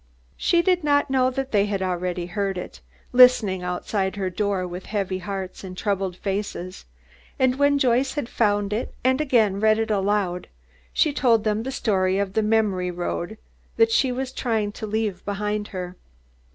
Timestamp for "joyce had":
7.77-8.27